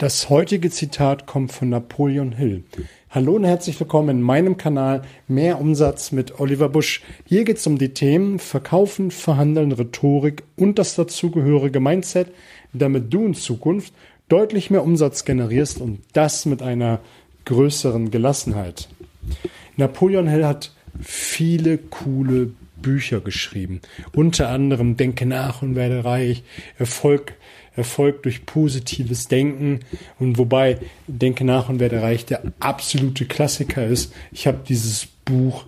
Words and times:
Das 0.00 0.30
heutige 0.30 0.70
Zitat 0.70 1.26
kommt 1.26 1.52
von 1.52 1.68
Napoleon 1.68 2.32
Hill. 2.32 2.64
Hallo 3.10 3.34
und 3.34 3.44
herzlich 3.44 3.78
willkommen 3.78 4.08
in 4.08 4.22
meinem 4.22 4.56
Kanal 4.56 5.02
Mehr 5.28 5.60
Umsatz 5.60 6.10
mit 6.10 6.40
Oliver 6.40 6.70
Busch. 6.70 7.02
Hier 7.26 7.44
geht 7.44 7.58
es 7.58 7.66
um 7.66 7.76
die 7.76 7.90
Themen 7.90 8.38
Verkaufen, 8.38 9.10
Verhandeln, 9.10 9.72
Rhetorik 9.72 10.42
und 10.56 10.78
das 10.78 10.94
dazugehörige 10.94 11.80
Mindset, 11.80 12.28
damit 12.72 13.12
du 13.12 13.26
in 13.26 13.34
Zukunft 13.34 13.92
deutlich 14.30 14.70
mehr 14.70 14.84
Umsatz 14.84 15.26
generierst 15.26 15.82
und 15.82 16.00
das 16.14 16.46
mit 16.46 16.62
einer 16.62 17.00
größeren 17.44 18.10
Gelassenheit. 18.10 18.88
Napoleon 19.76 20.28
Hill 20.28 20.46
hat 20.46 20.72
viele 21.02 21.76
coole 21.76 22.52
Bücher 22.82 23.20
geschrieben. 23.20 23.80
Unter 24.14 24.48
anderem 24.48 24.96
Denke 24.96 25.26
nach 25.26 25.62
und 25.62 25.74
werde 25.74 26.04
reich, 26.04 26.42
Erfolg 26.78 27.34
Erfolg 27.76 28.22
durch 28.24 28.46
positives 28.46 29.28
Denken. 29.28 29.80
Und 30.18 30.38
wobei 30.38 30.78
Denke 31.06 31.44
nach 31.44 31.68
und 31.68 31.80
werde 31.80 32.02
reich 32.02 32.26
der 32.26 32.42
absolute 32.60 33.26
Klassiker 33.26 33.86
ist. 33.86 34.12
Ich 34.32 34.46
habe 34.46 34.60
dieses 34.68 35.06
Buch 35.24 35.64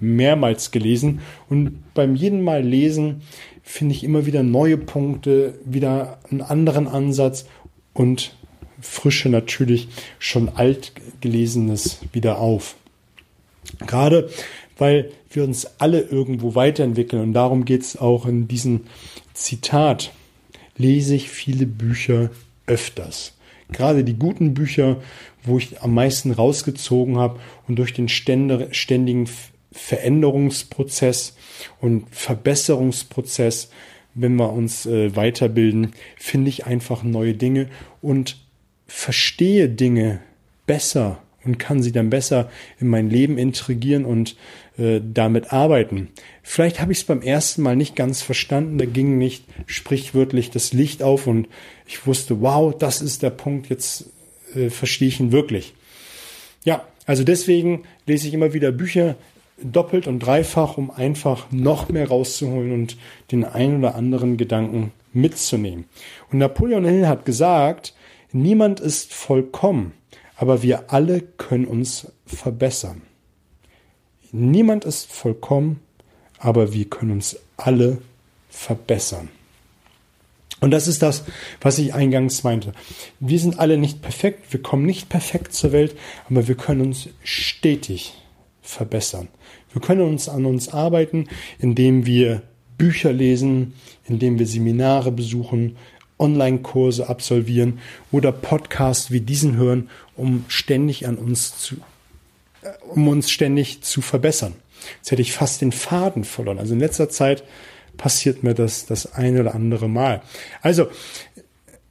mehrmals 0.00 0.70
gelesen 0.70 1.20
und 1.48 1.82
beim 1.94 2.14
jeden 2.14 2.42
Mal 2.42 2.62
lesen 2.62 3.22
finde 3.62 3.94
ich 3.94 4.04
immer 4.04 4.26
wieder 4.26 4.42
neue 4.42 4.76
Punkte, 4.76 5.58
wieder 5.64 6.18
einen 6.30 6.42
anderen 6.42 6.86
Ansatz 6.86 7.46
und 7.94 8.34
frische 8.80 9.30
natürlich 9.30 9.88
schon 10.18 10.50
alt 10.50 10.92
gelesenes 11.22 12.00
wieder 12.12 12.38
auf. 12.38 12.76
Gerade 13.86 14.28
weil 14.78 15.10
wir 15.30 15.44
uns 15.44 15.66
alle 15.78 16.00
irgendwo 16.00 16.54
weiterentwickeln 16.54 17.22
und 17.22 17.32
darum 17.32 17.64
geht 17.64 17.82
es 17.82 17.96
auch 17.96 18.26
in 18.26 18.48
diesem 18.48 18.82
Zitat 19.34 20.12
lese 20.76 21.14
ich 21.14 21.28
viele 21.28 21.66
Bücher 21.66 22.30
öfters. 22.66 23.32
Gerade 23.70 24.04
die 24.04 24.14
guten 24.14 24.54
Bücher, 24.54 25.00
wo 25.42 25.58
ich 25.58 25.82
am 25.82 25.94
meisten 25.94 26.32
rausgezogen 26.32 27.18
habe 27.18 27.40
und 27.66 27.76
durch 27.76 27.92
den 27.92 28.08
ständigen 28.08 29.28
Veränderungsprozess 29.72 31.36
und 31.80 32.06
Verbesserungsprozess, 32.10 33.70
wenn 34.14 34.36
wir 34.36 34.52
uns 34.52 34.86
äh, 34.86 35.14
weiterbilden, 35.16 35.92
finde 36.16 36.48
ich 36.48 36.66
einfach 36.66 37.02
neue 37.02 37.34
Dinge 37.34 37.68
und 38.00 38.36
verstehe 38.86 39.68
Dinge 39.68 40.20
besser 40.66 41.23
und 41.44 41.58
kann 41.58 41.82
sie 41.82 41.92
dann 41.92 42.10
besser 42.10 42.50
in 42.80 42.88
mein 42.88 43.10
Leben 43.10 43.38
intrigieren 43.38 44.04
und 44.04 44.36
äh, 44.78 45.00
damit 45.02 45.52
arbeiten. 45.52 46.08
Vielleicht 46.42 46.80
habe 46.80 46.92
ich 46.92 46.98
es 46.98 47.04
beim 47.04 47.22
ersten 47.22 47.62
Mal 47.62 47.76
nicht 47.76 47.96
ganz 47.96 48.22
verstanden, 48.22 48.78
da 48.78 48.86
ging 48.86 49.18
nicht 49.18 49.44
sprichwörtlich 49.66 50.50
das 50.50 50.72
Licht 50.72 51.02
auf 51.02 51.26
und 51.26 51.48
ich 51.86 52.06
wusste, 52.06 52.40
wow, 52.40 52.74
das 52.76 53.02
ist 53.02 53.22
der 53.22 53.30
Punkt, 53.30 53.68
jetzt 53.70 54.10
äh, 54.54 54.70
verstehe 54.70 55.08
ich 55.08 55.20
ihn 55.20 55.32
wirklich. 55.32 55.74
Ja, 56.64 56.86
also 57.06 57.24
deswegen 57.24 57.82
lese 58.06 58.28
ich 58.28 58.34
immer 58.34 58.54
wieder 58.54 58.72
Bücher 58.72 59.16
doppelt 59.62 60.06
und 60.06 60.18
dreifach, 60.20 60.78
um 60.78 60.90
einfach 60.90 61.50
noch 61.50 61.88
mehr 61.88 62.08
rauszuholen 62.08 62.72
und 62.72 62.96
den 63.30 63.44
ein 63.44 63.78
oder 63.78 63.94
anderen 63.94 64.36
Gedanken 64.36 64.92
mitzunehmen. 65.12 65.84
Und 66.30 66.38
Napoleon 66.38 66.84
Hill 66.84 67.06
hat 67.06 67.24
gesagt, 67.24 67.94
niemand 68.32 68.80
ist 68.80 69.14
vollkommen 69.14 69.92
aber 70.36 70.62
wir 70.62 70.92
alle 70.92 71.20
können 71.20 71.66
uns 71.66 72.08
verbessern. 72.26 73.02
Niemand 74.32 74.84
ist 74.84 75.10
vollkommen, 75.10 75.80
aber 76.38 76.72
wir 76.72 76.86
können 76.86 77.12
uns 77.12 77.36
alle 77.56 77.98
verbessern. 78.50 79.28
Und 80.60 80.70
das 80.70 80.88
ist 80.88 81.02
das, 81.02 81.24
was 81.60 81.78
ich 81.78 81.94
eingangs 81.94 82.42
meinte. 82.42 82.72
Wir 83.20 83.38
sind 83.38 83.58
alle 83.58 83.76
nicht 83.76 84.02
perfekt, 84.02 84.52
wir 84.52 84.62
kommen 84.62 84.86
nicht 84.86 85.08
perfekt 85.08 85.52
zur 85.52 85.72
Welt, 85.72 85.94
aber 86.28 86.48
wir 86.48 86.54
können 86.54 86.80
uns 86.80 87.08
stetig 87.22 88.14
verbessern. 88.62 89.28
Wir 89.72 89.82
können 89.82 90.02
uns 90.02 90.28
an 90.28 90.46
uns 90.46 90.68
arbeiten, 90.68 91.28
indem 91.58 92.06
wir 92.06 92.42
Bücher 92.78 93.12
lesen, 93.12 93.74
indem 94.08 94.38
wir 94.38 94.46
Seminare 94.46 95.12
besuchen, 95.12 95.76
Online-Kurse 96.18 97.08
absolvieren 97.08 97.80
oder 98.12 98.32
Podcasts 98.32 99.10
wie 99.10 99.20
diesen 99.20 99.56
hören, 99.56 99.90
um 100.16 100.44
ständig 100.48 101.06
an 101.06 101.16
uns 101.16 101.58
zu, 101.58 101.76
äh, 102.62 102.70
um 102.88 103.08
uns 103.08 103.30
ständig 103.30 103.82
zu 103.82 104.00
verbessern. 104.00 104.54
Jetzt 104.96 105.10
hätte 105.10 105.22
ich 105.22 105.32
fast 105.32 105.60
den 105.60 105.72
Faden 105.72 106.24
verloren. 106.24 106.58
Also 106.58 106.74
in 106.74 106.80
letzter 106.80 107.08
Zeit 107.08 107.44
passiert 107.96 108.42
mir 108.42 108.54
das 108.54 108.86
das 108.86 109.14
eine 109.14 109.40
oder 109.40 109.54
andere 109.54 109.88
Mal. 109.88 110.22
Also, 110.62 110.88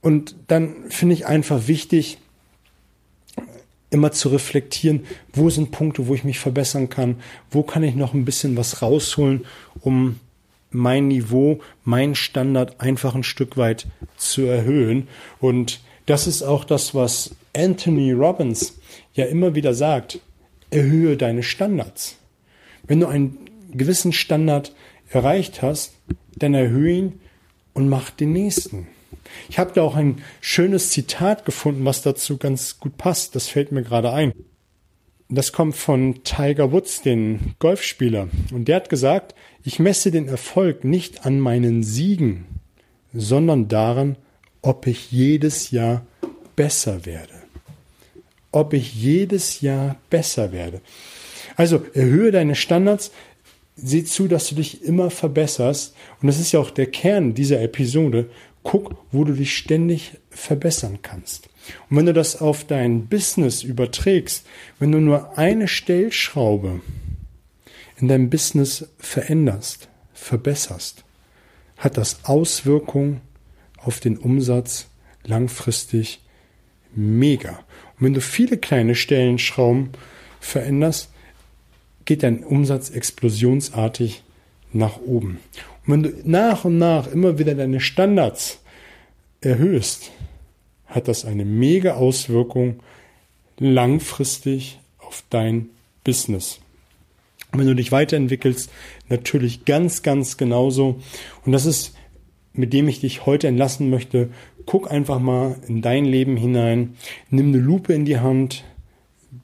und 0.00 0.34
dann 0.48 0.90
finde 0.90 1.14
ich 1.14 1.26
einfach 1.26 1.68
wichtig, 1.68 2.18
immer 3.90 4.10
zu 4.10 4.30
reflektieren, 4.30 5.04
wo 5.32 5.50
sind 5.50 5.70
Punkte, 5.70 6.08
wo 6.08 6.14
ich 6.14 6.24
mich 6.24 6.38
verbessern 6.38 6.88
kann, 6.88 7.20
wo 7.50 7.62
kann 7.62 7.82
ich 7.82 7.94
noch 7.94 8.14
ein 8.14 8.24
bisschen 8.24 8.56
was 8.56 8.80
rausholen, 8.80 9.44
um 9.80 10.18
mein 10.72 11.08
Niveau, 11.08 11.60
mein 11.84 12.14
Standard 12.14 12.80
einfach 12.80 13.14
ein 13.14 13.22
Stück 13.22 13.56
weit 13.56 13.86
zu 14.16 14.42
erhöhen. 14.42 15.08
Und 15.40 15.80
das 16.06 16.26
ist 16.26 16.42
auch 16.42 16.64
das, 16.64 16.94
was 16.94 17.34
Anthony 17.56 18.12
Robbins 18.12 18.78
ja 19.14 19.26
immer 19.26 19.54
wieder 19.54 19.74
sagt. 19.74 20.20
Erhöhe 20.70 21.16
deine 21.16 21.42
Standards. 21.42 22.16
Wenn 22.86 23.00
du 23.00 23.06
einen 23.06 23.38
gewissen 23.72 24.12
Standard 24.12 24.74
erreicht 25.10 25.62
hast, 25.62 25.94
dann 26.36 26.54
erhöhe 26.54 26.96
ihn 26.96 27.20
und 27.74 27.88
mach 27.88 28.10
den 28.10 28.32
nächsten. 28.32 28.86
Ich 29.48 29.58
habe 29.58 29.72
da 29.74 29.82
auch 29.82 29.96
ein 29.96 30.22
schönes 30.40 30.90
Zitat 30.90 31.44
gefunden, 31.44 31.84
was 31.84 32.02
dazu 32.02 32.38
ganz 32.38 32.80
gut 32.80 32.96
passt. 32.96 33.34
Das 33.34 33.48
fällt 33.48 33.72
mir 33.72 33.82
gerade 33.82 34.12
ein. 34.12 34.32
Das 35.34 35.50
kommt 35.50 35.76
von 35.76 36.22
Tiger 36.24 36.72
Woods, 36.72 37.00
den 37.00 37.54
Golfspieler. 37.58 38.28
Und 38.52 38.68
der 38.68 38.76
hat 38.76 38.90
gesagt, 38.90 39.34
ich 39.64 39.78
messe 39.78 40.10
den 40.10 40.28
Erfolg 40.28 40.84
nicht 40.84 41.24
an 41.24 41.40
meinen 41.40 41.82
Siegen, 41.82 42.44
sondern 43.14 43.66
daran, 43.66 44.16
ob 44.60 44.86
ich 44.86 45.10
jedes 45.10 45.70
Jahr 45.70 46.04
besser 46.54 47.06
werde. 47.06 47.32
Ob 48.50 48.74
ich 48.74 48.94
jedes 48.94 49.62
Jahr 49.62 49.96
besser 50.10 50.52
werde. 50.52 50.82
Also 51.56 51.82
erhöhe 51.94 52.30
deine 52.30 52.54
Standards, 52.54 53.10
sieh 53.74 54.04
zu, 54.04 54.28
dass 54.28 54.50
du 54.50 54.56
dich 54.56 54.84
immer 54.84 55.08
verbesserst. 55.08 55.94
Und 56.20 56.26
das 56.26 56.38
ist 56.40 56.52
ja 56.52 56.60
auch 56.60 56.70
der 56.70 56.90
Kern 56.90 57.32
dieser 57.32 57.62
Episode. 57.62 58.28
Guck, 58.62 58.94
wo 59.10 59.24
du 59.24 59.32
dich 59.32 59.56
ständig 59.56 60.18
verbessern 60.30 61.00
kannst. 61.02 61.48
Und 61.88 61.96
wenn 61.96 62.06
du 62.06 62.12
das 62.12 62.40
auf 62.40 62.64
dein 62.64 63.06
Business 63.06 63.62
überträgst, 63.62 64.46
wenn 64.78 64.92
du 64.92 64.98
nur 64.98 65.38
eine 65.38 65.68
Stellschraube 65.68 66.80
in 67.98 68.08
deinem 68.08 68.30
Business 68.30 68.88
veränderst, 68.98 69.88
verbesserst, 70.14 71.04
hat 71.76 71.96
das 71.96 72.24
Auswirkungen 72.24 73.20
auf 73.76 74.00
den 74.00 74.16
Umsatz 74.16 74.86
langfristig 75.24 76.20
mega. 76.94 77.58
Und 77.98 78.06
wenn 78.06 78.14
du 78.14 78.20
viele 78.20 78.58
kleine 78.58 78.94
Stellenschrauben 78.94 79.90
veränderst, 80.40 81.10
geht 82.04 82.22
dein 82.22 82.44
Umsatz 82.44 82.90
explosionsartig 82.90 84.22
nach 84.72 84.98
oben. 84.98 85.38
Und 85.86 85.92
wenn 85.92 86.02
du 86.02 86.12
nach 86.24 86.64
und 86.64 86.78
nach 86.78 87.06
immer 87.08 87.38
wieder 87.38 87.54
deine 87.54 87.80
Standards 87.80 88.60
erhöhst, 89.40 90.10
hat 90.86 91.08
das 91.08 91.24
eine 91.24 91.44
mega 91.44 91.94
Auswirkung 91.94 92.80
langfristig 93.58 94.78
auf 94.98 95.24
dein 95.30 95.68
Business. 96.04 96.60
Und 97.50 97.60
wenn 97.60 97.66
du 97.66 97.74
dich 97.74 97.92
weiterentwickelst, 97.92 98.70
natürlich 99.08 99.64
ganz, 99.64 100.02
ganz 100.02 100.36
genauso. 100.36 101.00
Und 101.44 101.52
das 101.52 101.66
ist, 101.66 101.94
mit 102.54 102.72
dem 102.72 102.88
ich 102.88 103.00
dich 103.00 103.26
heute 103.26 103.48
entlassen 103.48 103.90
möchte. 103.90 104.30
Guck 104.66 104.90
einfach 104.90 105.18
mal 105.18 105.56
in 105.66 105.82
dein 105.82 106.04
Leben 106.04 106.36
hinein, 106.36 106.96
nimm 107.30 107.48
eine 107.48 107.58
Lupe 107.58 107.92
in 107.94 108.04
die 108.04 108.20
Hand, 108.20 108.64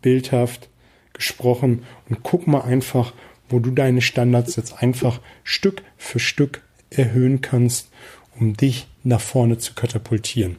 bildhaft 0.02 0.68
gesprochen, 1.12 1.82
und 2.08 2.22
guck 2.22 2.46
mal 2.46 2.60
einfach, 2.60 3.12
wo 3.48 3.58
du 3.58 3.70
deine 3.70 4.00
Standards 4.00 4.56
jetzt 4.56 4.82
einfach 4.82 5.20
Stück 5.44 5.82
für 5.96 6.18
Stück 6.18 6.62
erhöhen 6.90 7.40
kannst, 7.40 7.90
um 8.38 8.56
dich 8.56 8.86
nach 9.04 9.20
vorne 9.20 9.58
zu 9.58 9.74
katapultieren. 9.74 10.56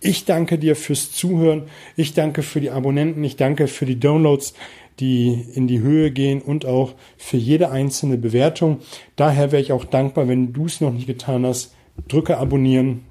Ich 0.00 0.24
danke 0.24 0.58
dir 0.58 0.74
fürs 0.74 1.12
Zuhören. 1.12 1.64
Ich 1.96 2.12
danke 2.12 2.42
für 2.42 2.60
die 2.60 2.70
Abonnenten. 2.70 3.22
Ich 3.22 3.36
danke 3.36 3.68
für 3.68 3.86
die 3.86 4.00
Downloads, 4.00 4.54
die 4.98 5.46
in 5.54 5.68
die 5.68 5.80
Höhe 5.80 6.10
gehen 6.10 6.42
und 6.42 6.66
auch 6.66 6.94
für 7.16 7.36
jede 7.36 7.70
einzelne 7.70 8.18
Bewertung. 8.18 8.80
Daher 9.14 9.52
wäre 9.52 9.62
ich 9.62 9.72
auch 9.72 9.84
dankbar, 9.84 10.26
wenn 10.26 10.52
du 10.52 10.66
es 10.66 10.80
noch 10.80 10.92
nicht 10.92 11.06
getan 11.06 11.46
hast. 11.46 11.74
Drücke 12.08 12.38
abonnieren, 12.38 13.04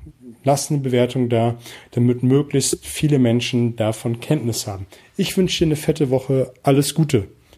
lass 0.43 0.69
eine 0.69 0.79
Bewertung 0.79 1.29
da, 1.29 1.57
damit 1.91 2.23
möglichst 2.23 2.85
viele 2.85 3.19
Menschen 3.19 3.75
davon 3.77 4.19
Kenntnis 4.19 4.67
haben. 4.67 4.85
Ich 5.15 5.37
wünsche 5.37 5.59
dir 5.59 5.69
eine 5.69 5.75
fette 5.75 6.09
Woche. 6.09 6.51
Alles 6.63 6.93
Gute. 6.93 7.29